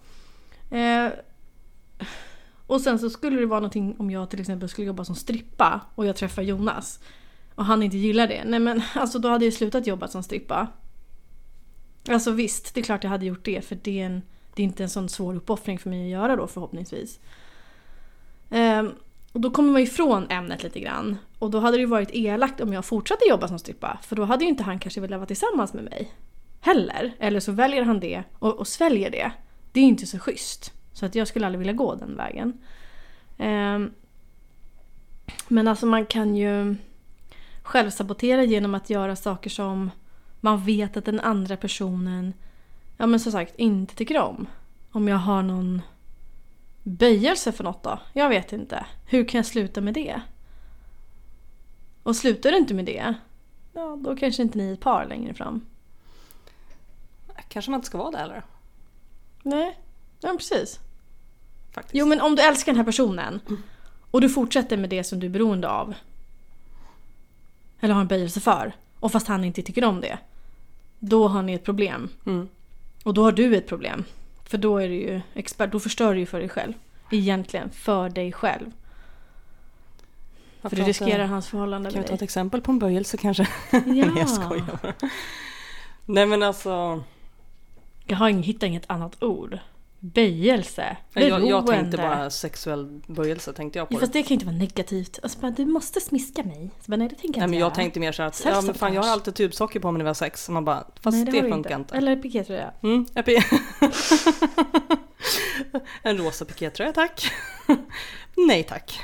[0.72, 1.08] Eh,
[2.68, 5.82] och sen så skulle det vara någonting om jag till exempel skulle jobba som strippa
[5.96, 7.00] och jag träffar Jonas.
[7.56, 8.44] Och han inte gillar det.
[8.46, 10.68] Nej men alltså då hade jag slutat jobba som strippa.
[12.10, 14.22] Alltså visst, det är klart jag hade gjort det för det är, en,
[14.56, 17.20] det är inte en sån svår uppoffring för mig att göra då förhoppningsvis.
[18.50, 18.92] Ehm,
[19.32, 21.18] och då kommer man ifrån ämnet lite grann.
[21.40, 24.00] Och då hade det ju varit elakt om jag fortsatte jobba som strippa.
[24.04, 26.12] För då hade ju inte han kanske velat vara tillsammans med mig.
[26.62, 27.12] Heller.
[27.20, 29.32] Eller så väljer han det och, och sväljer det.
[29.72, 30.74] Det är ju inte så schysst.
[30.94, 32.62] Så att jag skulle aldrig vilja gå den vägen.
[33.38, 33.92] Ehm,
[35.48, 36.76] men alltså man kan ju
[37.64, 39.92] självsabotera genom att göra saker som
[40.42, 42.34] man vet att den andra personen,
[42.98, 44.48] ja men som sagt, inte tycker om.
[44.92, 45.82] Om jag har någon
[46.84, 48.00] böjelse för något då?
[48.14, 48.86] Jag vet inte.
[49.06, 50.22] Hur kan jag sluta med det?
[52.04, 53.14] Och slutar du inte med det,
[53.74, 55.66] ja då kanske inte ni är ett par längre fram.
[57.48, 58.44] Kanske man inte ska vara det heller.
[59.44, 59.80] Nej,
[60.22, 60.80] ja precis.
[61.72, 61.96] Faktiskt.
[61.96, 63.40] Jo men om du älskar den här personen
[64.12, 65.94] och du fortsätter med det som du är beroende av.
[67.80, 68.74] Eller har en böjelse för.
[69.00, 70.20] Och fast han inte tycker om det.
[71.04, 72.10] Då har ni ett problem.
[72.26, 72.48] Mm.
[73.04, 74.04] Och då har du ett problem.
[74.46, 76.74] För då är du ju expert, då förstör du ju för dig själv.
[77.12, 78.72] Egentligen, för dig själv.
[80.62, 82.26] För du riskerar hans förhållande Kan vi med ta ett dig.
[82.26, 83.48] exempel på en böjelse kanske?
[83.72, 83.82] Ja.
[83.86, 84.94] Nej jag skojar.
[86.06, 87.04] Nej men alltså.
[88.06, 89.60] Jag har hittar inget annat ord.
[90.04, 90.98] Böjelse.
[91.14, 91.72] Jag, jag beroende.
[91.72, 93.94] tänkte bara sexuell böjelse tänkte jag på.
[93.94, 94.02] Ja, det.
[94.02, 95.20] fast det kan ju inte vara negativt.
[95.24, 96.72] Alltså bara, du måste smiska mig.
[96.86, 97.76] Så bara, nej det tänker jag Nej inte men jag göra.
[97.76, 100.10] tänkte mer så att ja, men fan, jag har alltid tubsocker på mig när vi
[100.10, 100.46] har sex.
[100.46, 101.96] Så man bara, fast Nej, det, du funkar inte.
[101.98, 102.72] Eller pikétröja.
[102.84, 103.26] Mm, jag
[106.04, 107.32] en rosa pikétröja tack.
[108.48, 109.00] Nej tack.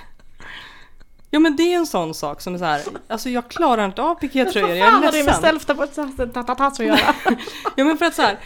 [1.32, 4.02] Ja men det är en sån sak som är så här, alltså jag klarar inte
[4.02, 6.10] av pikétröjor, jag Vad är fan har det med ledsen.
[6.18, 7.00] self-tatat att göra?
[7.76, 8.40] Ja men för att så här,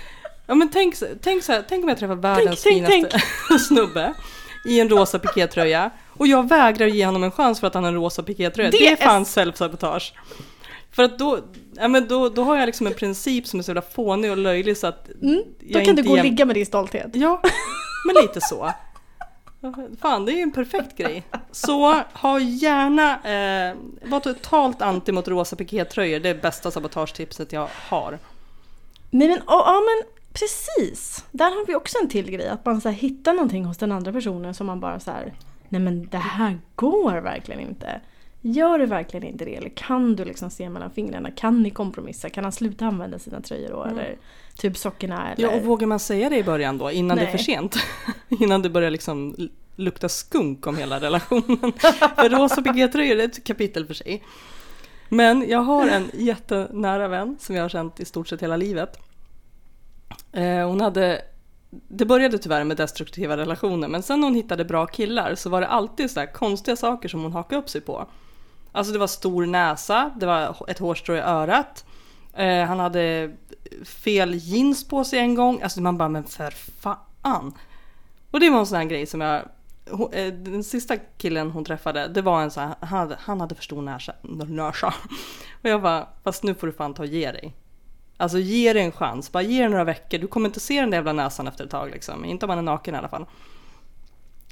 [0.52, 3.20] ja men tänk, tänk så här, tänk om jag träffar världens tänk, finaste
[3.60, 4.14] snubbe
[4.66, 7.90] i en rosa pikétröja och jag vägrar ge honom en chans för att han har
[7.90, 8.72] en rosa pikétröja.
[8.72, 10.14] Det, Det är fan self-sabotage.
[10.92, 11.40] För att då,
[11.76, 14.38] ja men då, då har jag liksom en princip som är så jävla fånig och
[14.38, 17.08] löjlig så att Mm, då kan du gå och jäm- ligga med din stolthet.
[17.14, 17.42] Ja,
[18.08, 18.72] men lite så.
[20.02, 21.24] Fan, det är ju en perfekt grej.
[21.52, 23.76] Så ha gärna, eh,
[24.10, 26.20] var totalt anti mot rosa pikétröjor.
[26.20, 28.20] Det är bästa sabotagetipset jag har.
[29.10, 31.26] Nej men, ja men precis.
[31.32, 32.48] Där har vi också en till grej.
[32.48, 35.34] Att man så här, hittar någonting hos den andra personen som man bara så här.
[35.70, 38.02] Nej men det här går verkligen inte.
[38.42, 39.56] Gör du verkligen inte det?
[39.56, 41.32] Eller kan du liksom se mellan fingrarna?
[41.32, 42.30] Kan ni kompromissa?
[42.30, 43.84] Kan han sluta använda sina tröjor då?
[43.84, 44.18] Eller
[44.58, 45.32] typ sockorna?
[45.32, 45.44] Eller?
[45.44, 47.38] Ja, och vågar man säga det i början då, innan det är Nej.
[47.38, 47.76] för sent?
[48.30, 49.36] innan det börjar liksom
[49.76, 51.74] lukta skunk om hela relationen.
[52.16, 54.24] för rosa pikétröjor är ett kapitel för sig.
[55.10, 58.98] Men jag har en jättenära vän som jag har känt i stort sett hela livet.
[60.32, 61.22] Eh, hon hade,
[61.70, 65.62] det började tyvärr med destruktiva relationer men sen när hon hittade bra killar så var
[65.62, 68.08] det alltid så här konstiga saker som hon hakade upp sig på.
[68.72, 71.86] Alltså det var stor näsa, det var ett hårstrå i örat.
[72.34, 73.32] Eh, han hade
[73.86, 75.62] fel jeans på sig en gång.
[75.62, 77.54] Alltså man bara, men för fan.
[78.32, 79.42] Och det var en sån här grej som jag...
[79.92, 83.42] hon- eh, Den sista killen hon träffade, det var en sån här, han hade, han
[83.42, 84.14] hade för stor näsa.
[84.48, 84.94] näsa.
[85.64, 87.54] Och jag bara, fast nu får du fan ta och ge dig.
[88.22, 90.18] Alltså ge dig en chans, bara ge det några veckor.
[90.18, 92.26] Du kommer inte se den där jävla näsan efter ett tag liksom.
[92.26, 93.26] Inte om man är naken i alla fall.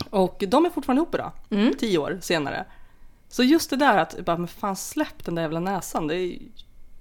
[0.10, 1.74] Och de är fortfarande ihop idag, Mm.
[1.80, 2.66] tio år senare.
[3.30, 6.08] Så just det där att, bara, men fan släpp den där jävla näsan.
[6.08, 6.38] Det är,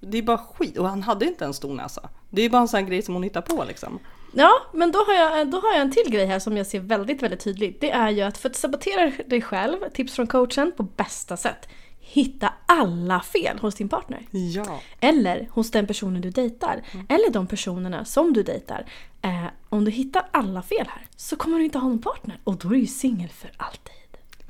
[0.01, 0.79] det är bara skit.
[0.79, 2.09] Och han hade inte en stor näsa.
[2.31, 3.99] Det är bara en sån grej som hon hittar på liksom.
[4.33, 6.81] Ja, men då har, jag, då har jag en till grej här som jag ser
[6.81, 7.81] väldigt, väldigt tydligt.
[7.81, 11.69] Det är ju att för att sabotera dig själv, tips från coachen, på bästa sätt.
[12.11, 14.27] Hitta alla fel hos din partner.
[14.31, 14.81] Ja.
[15.01, 16.83] Eller hos den personen du dejtar.
[17.09, 18.87] Eller de personerna som du dejtar.
[19.23, 22.39] Eh, om du hittar alla fel här så kommer du inte ha någon partner.
[22.45, 23.93] Och då är du ju singel för alltid.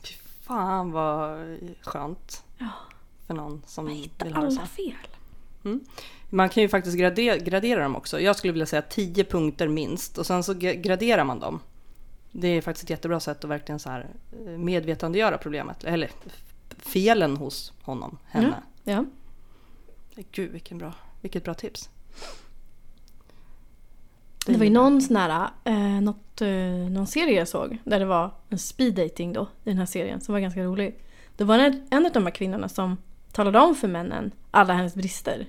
[0.03, 1.39] Fy fan vad
[1.81, 2.43] skönt.
[2.59, 2.67] Ja.
[3.27, 4.93] För någon som Man hittar vill ha alla fel.
[6.31, 8.21] Man kan ju faktiskt gradera, gradera dem också.
[8.21, 11.61] Jag skulle vilja säga 10 punkter minst och sen så gra- graderar man dem.
[12.33, 14.07] Det är faktiskt ett jättebra sätt att verkligen så här
[14.47, 15.85] eh, medvetandegöra problemet.
[15.85, 16.11] Eller
[16.79, 18.63] felen hos honom, henne.
[18.85, 19.05] Ja.
[20.33, 21.91] Gud vilken bra, vilket bra tips.
[24.47, 28.05] Det var ju någon sån här, eh, något, eh, någon serie jag såg där det
[28.05, 30.99] var en speed dating då i den här serien som var ganska rolig.
[31.37, 32.97] Det var en, en av de här kvinnorna som
[33.33, 35.47] talade om för männen alla hennes brister.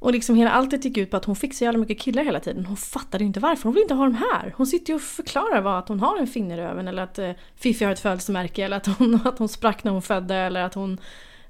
[0.00, 2.40] Och liksom hela alltet gick ut på att hon fick så jävla mycket killar hela
[2.40, 2.64] tiden.
[2.66, 3.64] Hon fattade ju inte varför.
[3.64, 4.54] Hon vill inte ha dem här.
[4.56, 7.18] Hon sitter ju och förklarar vad, att hon har en finne i röven eller att
[7.18, 10.62] eh, Fifi har ett födelsemärke eller att hon, att hon sprack när hon födde eller
[10.62, 11.00] att hon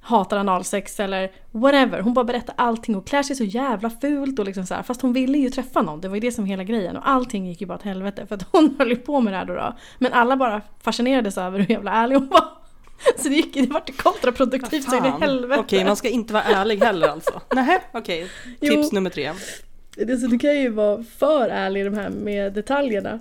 [0.00, 2.00] hatar analsex eller whatever.
[2.00, 5.02] Hon bara berättar allting och klär sig så jävla fult och liksom så här, Fast
[5.02, 6.00] hon ville ju träffa någon.
[6.00, 6.96] Det var ju det som hela grejen.
[6.96, 9.36] Och allting gick ju bara åt helvete för att hon höll ju på med det
[9.36, 9.54] här då.
[9.54, 9.76] då.
[9.98, 12.59] Men alla bara fascinerades över hur jävla ärlig hon var.
[13.22, 15.60] Så det, gick, det vart kontraproduktivt så in i helvete.
[15.60, 17.40] Okej, man ska inte vara ärlig heller alltså.
[17.54, 18.30] Nej, okej.
[18.60, 18.74] Jo.
[18.74, 19.32] Tips nummer tre.
[19.96, 23.18] Det, så du kan ju vara för ärlig i de här med detaljerna.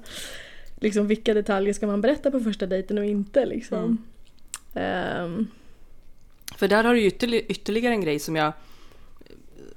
[0.81, 4.05] Liksom vilka detaljer ska man berätta på första dejten och inte liksom.
[4.73, 5.47] Ehm,
[6.57, 8.53] För där har du ju ytterli- ytterligare en grej som jag eh,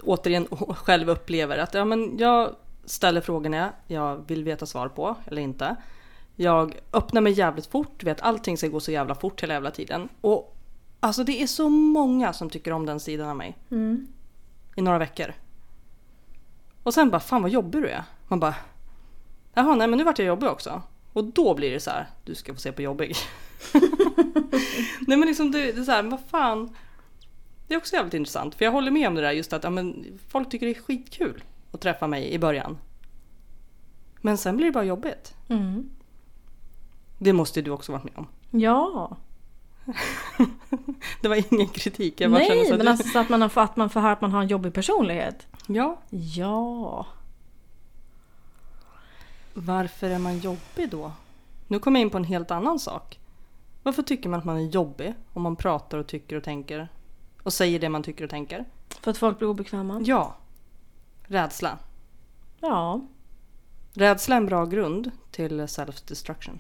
[0.03, 1.59] återigen själv upplever.
[1.59, 5.77] Att ja, men jag ställer frågorna jag vill veta svar på eller inte.
[6.37, 10.09] Jag öppnar mig jävligt fort, vet allting ska gå så jävla fort hela jävla tiden.
[10.21, 10.57] Och
[11.01, 13.59] alltså det är så många som tycker om den sidan av mig.
[13.71, 14.07] mm.
[14.77, 15.35] i några veckor.
[16.83, 18.05] Och sen bara, fan vad jobbig du är.
[18.29, 18.55] Man bara,
[19.55, 20.83] jaha nej men nu vart jag jobbig också.
[21.13, 23.17] Och då blir det så här, du ska få se på jobbig.
[25.01, 26.77] nej men liksom det, det är så här, vad fan.
[27.69, 29.71] Det är också jävligt intressant för jag håller med om det där just att ja,
[29.71, 32.79] men, folk tycker det är skitkul att träffa mig i början.
[34.21, 35.35] Men sen blir det bara jobbigt.
[35.49, 35.91] Mm.
[37.23, 38.27] Det måste du också varit med om.
[38.51, 39.17] Ja.
[41.21, 42.21] Det var ingen kritik.
[42.21, 44.13] Jag bara Nej, så men du- alltså så att man, har, att man får höra
[44.13, 45.47] att man har en jobbig personlighet.
[45.67, 47.07] Ja, Ja.
[49.55, 51.13] Varför är man jobbig då?
[51.69, 53.19] Nu kommer jag in på en helt annan sak.
[53.83, 56.89] Varför tycker man att man är jobbig om man pratar och tycker och tänker
[57.43, 58.65] och säger det man tycker och tänker?
[59.01, 60.01] För att folk blir obekväma.
[60.05, 60.35] Ja,
[61.23, 61.79] rädsla.
[62.61, 63.01] Ja.
[63.95, 66.59] Rädsla är en bra grund till self-destruction.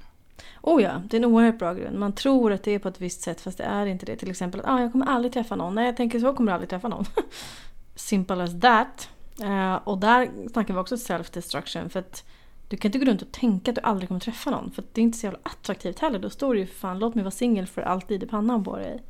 [0.62, 1.98] Oh ja, det är en oerhört bra grund.
[1.98, 4.16] Man tror att det är på ett visst sätt fast det är inte det.
[4.16, 5.74] Till exempel att ah, jag kommer aldrig träffa någon.
[5.74, 7.04] Nej, jag tänker så kommer jag aldrig träffa någon.
[7.94, 9.08] Simple as that.
[9.42, 11.88] Eh, och där snackar vi också self-destruction.
[11.88, 12.24] För att
[12.68, 14.70] du kan inte gå runt och tänka att du aldrig kommer träffa någon.
[14.70, 16.18] För att det är inte så jävla attraktivt heller.
[16.18, 18.76] Då står det ju för fan låt mig vara singel för alltid i pannan på
[18.76, 19.02] dig.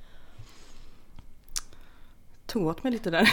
[2.47, 3.33] Tog åt mig lite där.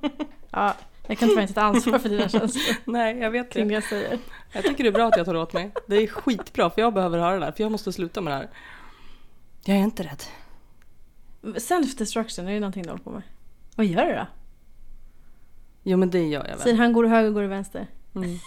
[0.50, 0.74] Ja,
[1.06, 3.74] jag kan tyvärr inte ta ansvar för dina känslor Nej, jag vet det det.
[3.74, 4.18] jag säger.
[4.52, 5.70] Jag tycker det är bra att jag tar åt mig.
[5.86, 8.36] Det är skitbra för jag behöver höra det här för jag måste sluta med det
[8.36, 8.50] här.
[9.64, 10.22] Jag är inte rädd.
[11.42, 13.22] Self-destruction, är det någonting du håller på med?
[13.76, 14.26] Vad gör du då?
[15.82, 16.60] Jo men det gör jag väl.
[16.60, 17.86] Säger han går du höger, går du vänster?
[18.14, 18.38] Mm.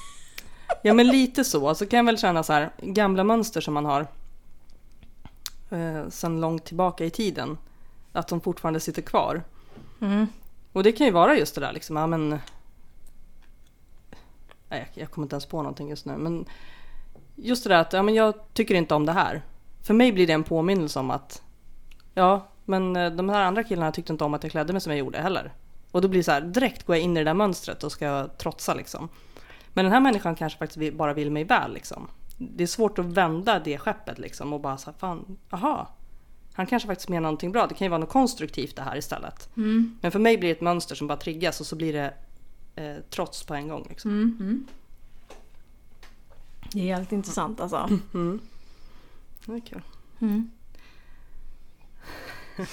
[0.82, 1.76] Ja men lite så.
[1.76, 4.08] Så kan jag väl känna så här gamla mönster som man har
[5.70, 7.58] eh, sedan långt tillbaka i tiden.
[8.12, 9.44] Att de fortfarande sitter kvar.
[10.02, 10.28] Mm.
[10.74, 12.40] Och det kan ju vara just det där liksom, ja men...
[14.70, 16.46] Nej, jag, kommer inte ens på någonting just nu men
[17.36, 19.42] just det där att ja, men jag tycker inte om det här.
[19.82, 21.42] För mig blir det en påminnelse om att
[22.14, 24.92] ja, men eh, de här andra killarna tyckte inte om att jag klädde mig som
[24.92, 25.54] jag gjorde heller.
[25.92, 27.92] Och då blir det så här, direkt går jag in i det där mönstret och
[27.92, 29.10] ska trotsa liksom.
[29.74, 32.08] Men den här människan kanske faktiskt bara vill mig väl liksom.
[32.38, 35.88] Det är svårt att vända det skeppet liksom och bara så här, fan, aha.
[36.54, 37.68] Han kanske faktiskt menar någonting bra.
[37.68, 39.50] Det kan ju vara något konstruktivt det här istället.
[39.58, 39.98] Mm.
[40.02, 42.14] Men för mig blir det ett mönster som bara triggas och så blir det
[42.76, 43.86] eh, trots på en gång.
[43.90, 44.12] Liksom.
[44.12, 44.38] Mm.
[44.40, 44.68] Mm.
[46.72, 47.90] Det är jävligt intressant alltså.
[48.14, 48.40] Mm.
[49.46, 49.82] Det är kul.
[50.20, 50.52] Mm.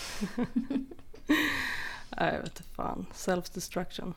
[2.16, 3.06] Nej, jag vet fan.
[3.14, 4.14] Self-destruction.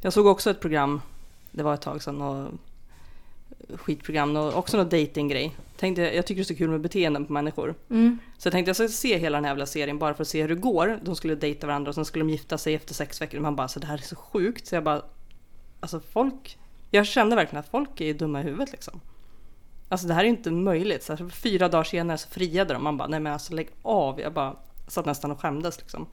[0.00, 1.00] Jag såg också ett program,
[1.50, 2.52] det var ett tag sedan, och
[3.74, 5.56] skitprogram och också någon datinggrej.
[5.76, 7.74] Tänkte, jag tycker det är så kul med beteenden på människor.
[7.90, 8.18] Mm.
[8.38, 10.42] Så jag tänkte jag ska se hela den här jävla serien bara för att se
[10.42, 11.00] hur det går.
[11.02, 13.40] De skulle dejta varandra och sen skulle de gifta sig efter sex veckor.
[13.40, 14.66] Man bara så det här är så sjukt.
[14.66, 15.02] Så jag bara,
[15.80, 16.58] alltså folk,
[16.90, 19.00] jag kände verkligen att folk är dumma i huvudet liksom.
[19.88, 21.02] Alltså det här är inte möjligt.
[21.02, 22.84] Så här, fyra dagar senare så friade de.
[22.84, 24.20] Man bara, nej men alltså lägg av.
[24.20, 24.56] Jag bara
[24.88, 26.06] satt nästan och skämdes liksom.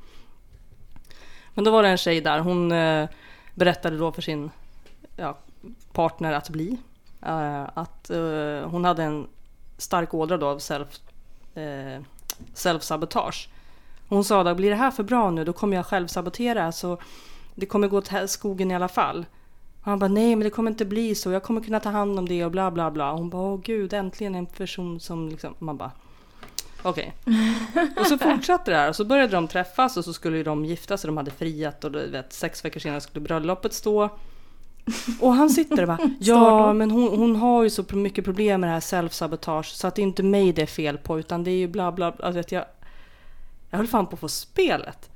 [1.53, 3.09] Men då var det en tjej där, hon eh,
[3.55, 4.51] berättade då för sin
[5.15, 5.37] ja,
[5.93, 6.77] partner att bli.
[7.25, 9.27] Eh, att eh, hon hade en
[9.77, 10.99] stark ådra då av self
[11.55, 12.01] eh,
[12.53, 13.49] self-sabotage.
[14.07, 16.97] Hon sa då, blir det här för bra nu då kommer jag själv sabotera så
[17.55, 19.25] det kommer gå till skogen i alla fall.
[19.79, 22.19] Och han bara, nej men det kommer inte bli så, jag kommer kunna ta hand
[22.19, 23.11] om det och bla bla bla.
[23.11, 25.91] Och hon bara, åh gud äntligen en person som liksom, man bara,
[26.81, 27.13] okej.
[27.99, 30.97] och så fortsatte det här och så började de träffas och så skulle de gifta
[30.97, 34.09] sig, de hade friat och du vet, sex veckor senare skulle bröllopet stå.
[35.19, 38.69] Och han sitter och bara, ja men hon, hon har ju så mycket problem med
[38.69, 41.51] det här self-sabotage så att det är inte mig det är fel på utan det
[41.51, 42.25] är ju bla bla, bla.
[42.25, 42.65] Alltså, jag,
[43.69, 45.09] jag höll fan på att få spelet.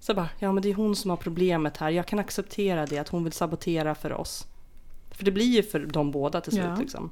[0.00, 1.90] Så jag bara, ja men det är hon som har problemet här.
[1.90, 4.46] Jag kan acceptera det, att hon vill sabotera för oss.
[5.10, 6.76] För det blir ju för de båda till slut Ja.
[6.76, 7.10] liksom.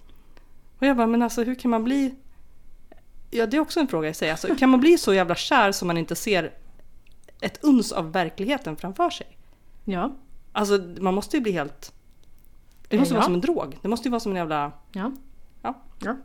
[0.79, 2.15] Och jag bara, men alltså hur kan man bli...
[3.31, 4.31] Ja det är också en fråga i sig.
[4.31, 6.53] Alltså, kan man bli så jävla kär som man inte ser
[7.41, 9.27] ett uns av verkligheten framför sig?
[9.85, 10.17] Ja.
[10.53, 11.93] Alltså man måste ju bli helt...
[12.89, 13.19] Det måste ja.
[13.19, 13.79] vara som en drog.
[13.83, 14.73] Det måste ju vara som en jävla...
[14.93, 15.13] Ja.
[15.63, 15.81] Ja.
[15.99, 16.17] Ja.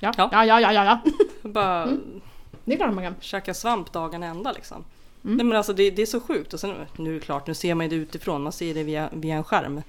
[0.00, 0.84] Ja, ja, ja, ja, ja.
[0.84, 1.12] ja.
[1.48, 1.82] Bara...
[1.82, 2.20] Mm.
[2.64, 3.14] Det är klart man kan.
[3.20, 4.84] Käka svamp dagen ända liksom.
[5.24, 5.36] Mm.
[5.36, 6.54] Nej, men alltså det, det, är så sjukt.
[6.54, 8.42] Och sen, nu är det klart, nu ser man ju det utifrån.
[8.42, 9.82] Man ser det via, via en skärm.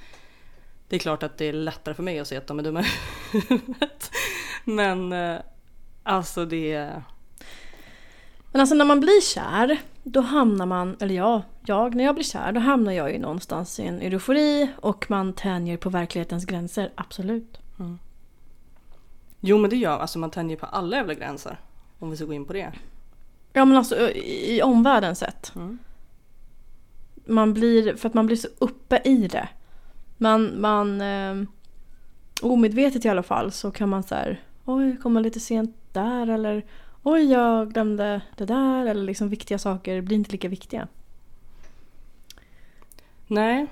[0.88, 2.86] Det är klart att det är lättare för mig att se att de är dumma
[4.63, 5.38] Men eh,
[6.04, 6.92] alltså det...
[8.52, 9.78] Men alltså när man blir kär
[10.12, 13.80] då hamnar man, eller ja, jag, när jag blir kär, då hamnar jag ju någonstans
[13.80, 17.60] i en eufori och man tänjer på verklighetens gränser, absolut.
[19.39, 21.60] Jo men det gör alltså man tänjer på alla jävla gränser.
[22.00, 22.72] Om vi ska gå in på det.
[23.54, 25.56] Ja men alltså i i omvärlden sett.
[25.56, 25.78] Mm.
[27.26, 29.50] Man blir, för att man blir så uppe i det.
[30.17, 31.36] Man, man eh,
[32.41, 36.65] omedvetet i alla fall så kan man så här, oj, komma lite sent där eller
[37.04, 40.88] oj, jag glömde det där eller liksom viktiga saker blir inte lika viktiga.
[43.28, 43.68] Nej.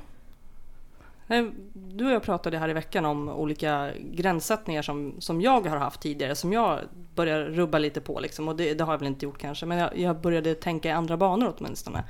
[1.73, 6.01] Du och jag pratade här i veckan om olika gränssättningar som, som jag har haft
[6.01, 6.79] tidigare, som jag
[7.15, 8.19] börjar rubba lite på.
[8.19, 8.47] Liksom.
[8.47, 10.91] Och det, det har jag väl inte gjort kanske, men jag, jag började tänka i
[10.91, 12.03] andra banor åtminstone.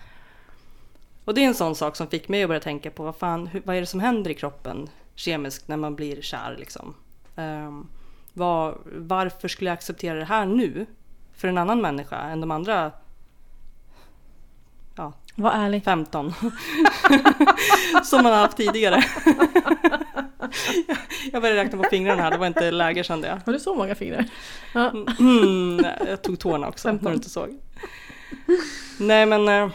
[1.25, 3.47] Och det är en sån sak som fick mig att börja tänka på vad fan,
[3.47, 6.93] hur, vad är det som händer i kroppen kemiskt när man blir kär liksom.
[7.35, 7.89] Ehm, um,
[8.33, 10.85] var, varför skulle jag acceptera det här nu
[11.37, 12.91] för en annan människa än de andra
[14.95, 15.83] ja, Var ärlig.
[15.83, 16.33] 15.
[18.03, 19.03] Som man har haft tidigare.
[21.31, 23.39] jag började räkna på fingrarna här, det var inte läge kände jag.
[23.45, 24.25] Har du så många fingrar?
[24.73, 24.89] Ja.
[25.19, 27.59] Mm, nej, jag tog tårna också, när du inte såg.
[28.99, 29.69] Nej men, eh,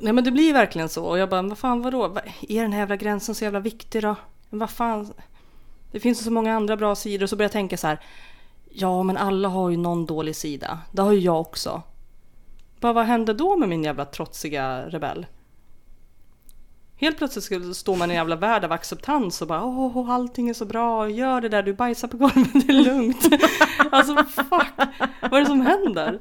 [0.00, 1.04] nej men det blir verkligen så.
[1.04, 2.08] Och jag bara, vad fan vadå?
[2.08, 4.16] Vad- Är den här jävla gränsen så jävla viktig då?
[4.50, 5.12] Men vad fan?
[5.92, 7.22] Det finns så många andra bra sidor.
[7.22, 7.98] Och så börjar jag tänka så här.
[8.74, 10.78] Ja men alla har ju någon dålig sida.
[10.92, 11.82] Det har ju jag också.
[12.80, 15.26] Bara, vad hände då med min jävla trotsiga rebell?
[16.96, 20.48] Helt plötsligt skulle stå man i en jävla värld av acceptans och bara åh allting
[20.48, 23.28] är så bra, gör det där, du bajsar på golvet, det är lugnt.
[23.90, 24.72] alltså fuck,
[25.20, 26.20] vad är det som händer?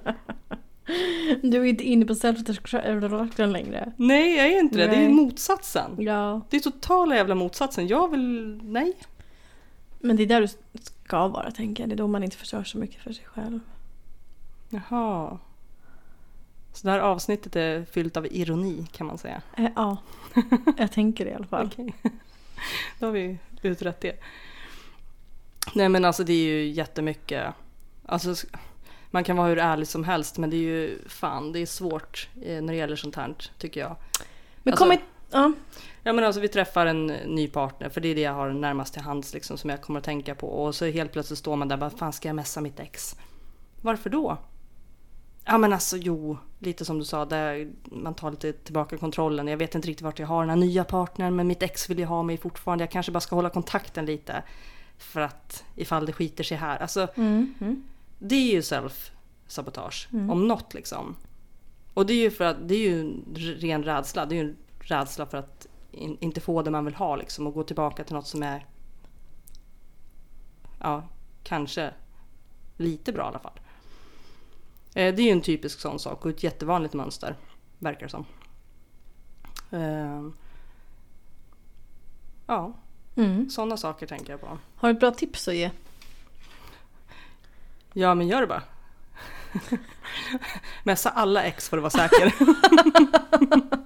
[1.42, 3.92] Du är inte inne på self-destruction längre.
[3.98, 5.14] Nej jag är inte det, det är Nej.
[5.14, 5.92] motsatsen.
[5.98, 6.42] Ja.
[6.50, 7.88] Det är totala jävla motsatsen.
[7.88, 8.94] Jag vill, nej.
[10.00, 10.48] Men det är där du
[11.12, 11.90] ska vara tänker jag.
[11.90, 13.60] Det är då man inte förstör så mycket för sig själv.
[14.70, 15.40] Jaha.
[16.74, 19.42] Så det här avsnittet är fyllt av ironi kan man säga.
[19.58, 19.98] Eh, ja,
[20.78, 21.66] jag tänker det i alla fall.
[21.74, 21.94] Okej.
[23.00, 24.20] Då har vi utrett det.
[25.76, 27.54] Nej men alltså det är ju jättemycket.
[28.06, 28.48] Alltså
[29.10, 32.30] man kan vara hur ärlig som helst men det är ju fan det är svårt
[32.42, 33.96] eh, när det gäller sånt här tycker jag.
[34.64, 35.04] Men Alltså- kom inte...
[35.32, 35.52] Ja.
[36.04, 38.94] Ja men alltså vi träffar en ny partner för det är det jag har närmast
[38.94, 41.68] till hands liksom som jag kommer att tänka på och så helt plötsligt står man
[41.68, 43.16] där bara fan ska jag messa mitt ex?
[43.82, 44.38] Varför då?
[45.46, 49.48] Ja men alltså jo, lite som du sa, där man tar lite tillbaka kontrollen.
[49.48, 52.00] Jag vet inte riktigt vart jag har den här nya partnern men mitt ex vill
[52.00, 52.84] ju ha mig fortfarande.
[52.84, 54.44] Jag kanske bara ska hålla kontakten lite.
[54.98, 56.78] För att ifall det skiter sig här.
[56.78, 57.54] Alltså Mm.
[57.62, 57.84] Mm.
[58.20, 61.16] det är ju self-sabotage om något liksom.
[61.94, 64.26] Och det är ju för att det är ju en ren rädsla.
[64.26, 67.48] Det är ju en rädsla för att in, inte få det man vill ha liksom
[67.48, 68.66] och gå tillbaka till något som är
[70.80, 71.04] ja,
[71.44, 71.94] kanske
[72.78, 73.60] lite bra i alla fall.
[74.96, 77.36] Eh, det är ju en typisk sån sak och ett jättevanligt mönster
[77.80, 78.26] verkar det som.
[79.72, 80.22] Eh,
[82.48, 82.74] ja,
[83.16, 83.50] Mm.
[83.50, 84.58] sådana saker tänker jag på.
[84.76, 85.72] Har du ett bra tips att ge?
[87.94, 88.64] Ja, men gör det bara.
[90.84, 92.34] Messa alla ex för att vara säker.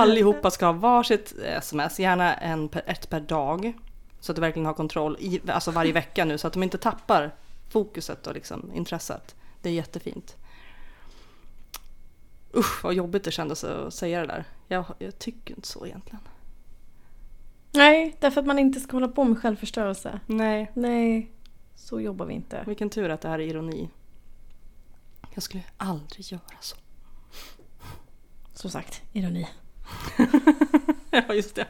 [0.00, 3.72] Allihopa ska ha varsitt sms, gärna en per, ett per dag.
[4.20, 6.78] Så att du verkligen har kontroll, i, alltså varje vecka nu, så att de inte
[6.78, 7.34] tappar
[7.68, 9.34] fokuset och liksom intresset.
[9.62, 10.36] Det är jättefint.
[12.54, 14.44] Usch vad jobbigt det kändes att säga det där.
[14.68, 16.20] Jag, jag tycker inte så egentligen.
[17.72, 20.20] Nej, därför att man inte ska hålla på med självförstörelse.
[20.26, 21.30] Nej, Nej,
[21.74, 22.64] så jobbar vi inte.
[22.66, 23.90] vilken tur att det här är ironi.
[25.34, 26.76] Jag skulle aldrig göra så.
[28.54, 29.48] Som sagt, ironi.
[31.10, 31.66] ja, just det.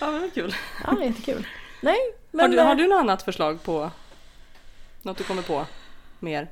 [0.00, 0.54] Ja, men kul.
[0.84, 1.46] Ja, jättekul.
[1.80, 1.98] Nej,
[2.30, 2.40] men...
[2.40, 3.90] har, du, har eh, du något annat förslag på
[5.02, 5.66] något du kommer på
[6.18, 6.48] mer?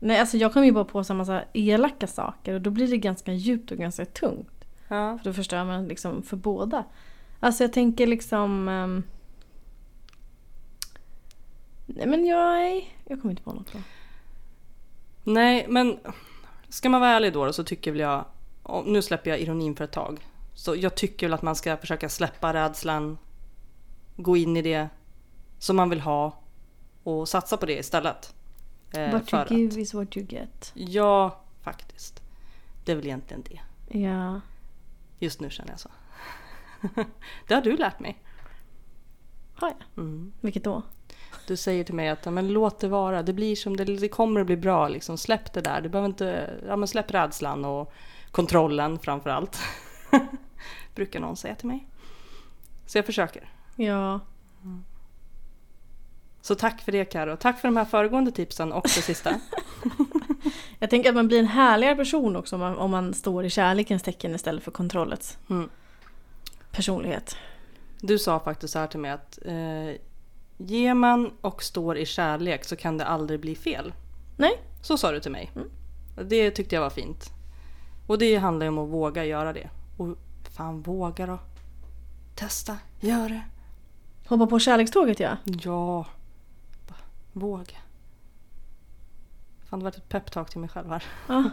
[0.00, 2.96] Nej, alltså jag kommer ju bara på så massa elaka saker och då blir det
[2.96, 4.64] ganska djupt och ganska tungt.
[4.88, 5.18] Ja.
[5.18, 6.84] För då förstör man liksom för båda.
[7.40, 8.68] Alltså jag tänker liksom...
[8.68, 9.02] ehm,
[11.86, 13.80] Nej men jag, jag kommer inte på något bra.
[15.24, 15.98] Nej, men
[16.68, 18.24] ska man vara ärlig då så tycker väl jag,
[18.68, 20.26] och nu släpper jag ironin för ett tag.
[20.54, 23.18] Så jag tycker väl att man ska försöka släppa rädslan,
[24.16, 24.88] gå in i det
[25.58, 26.38] som man vill ha
[27.02, 28.34] och satsa på det istället.
[28.96, 30.72] Eh, What you att- give is what you get.
[30.74, 32.22] Ja, faktiskt.
[32.84, 33.60] Det är väl egentligen det.
[33.98, 34.40] Ja.
[35.18, 35.88] Just nu känner jag så.
[37.48, 38.18] det har du lärt mig.
[39.54, 40.04] Har jag?
[40.04, 40.32] Mm.
[40.40, 40.82] Vilket då?
[41.46, 44.40] Du säger till mig att men låt det vara, det blir som det, det kommer
[44.40, 44.88] att bli bra.
[44.88, 45.18] Liksom.
[45.18, 47.92] Släpp det där, du behöver inte, ja, men släpp rädslan och
[48.30, 49.58] kontrollen framför allt.
[50.94, 51.86] Brukar någon säga till mig.
[52.86, 53.52] Så jag försöker.
[53.76, 54.20] Ja.
[56.40, 57.36] Så tack för det Karo.
[57.36, 59.40] Tack för de här föregående tipsen och det sista.
[60.78, 63.50] Jag tänker att man blir en härligare person också om man, om man står i
[63.50, 65.68] kärlekens tecken istället för kontrollets Mm.
[66.70, 67.36] personlighet.
[68.00, 70.00] Du sa faktiskt så här till mig att eh,
[70.56, 73.92] ger man och står i kärlek så kan det aldrig bli fel.
[74.36, 74.60] Nej?
[74.82, 75.50] Så sa du till mig.
[75.56, 75.70] Mm.
[76.28, 77.30] Det tyckte jag var fint.
[78.08, 79.70] Och det handlar ju om att våga göra det.
[79.96, 80.08] Och
[80.56, 81.38] fan, våga då.
[82.34, 83.42] Testa, gör det.
[84.26, 85.36] Hoppa på kärlekståget ja.
[85.44, 86.06] Ja.
[87.32, 87.76] Våga.
[89.70, 91.04] Fan, det var ett peptalk till mig själv här.
[91.28, 91.50] Ja,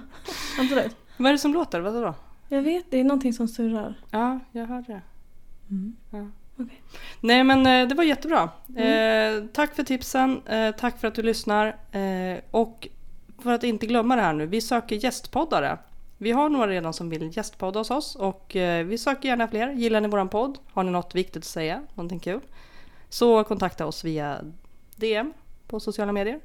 [0.60, 0.96] absolut.
[1.18, 1.80] Vad är det som låter?
[1.80, 2.16] Vad då?
[2.50, 4.00] Jag vet, det är någonting som surrar.
[4.12, 5.02] Ja, jag hörde det.
[5.70, 5.96] Mm.
[6.10, 6.28] Ja.
[6.64, 6.82] Okej.
[7.22, 8.50] Nej men eh, det var jättebra.
[8.76, 11.68] Eh, tack för tipsen, eh, tack för att du lyssnar.
[11.92, 12.88] Eh, och
[13.40, 15.78] för att inte glömma det här nu, vi söker gästpoddare.
[16.26, 19.72] Vi har några redan som vill gästpodda hos oss och eh, vi söker gärna fler.
[19.72, 20.58] Gillar ni våran podd?
[20.74, 21.82] Har ni något viktigt att säga?
[21.94, 22.42] Någonting kul?
[23.10, 24.42] Så kontakta oss via
[24.96, 25.34] DM
[25.68, 26.40] på sociala medier.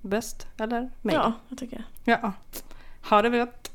[0.00, 0.90] Bäst, eller?
[1.02, 1.16] Mail.
[1.16, 2.18] Ja, jag tycker jag.
[2.22, 2.32] Ja.
[3.10, 3.71] Ha det gott!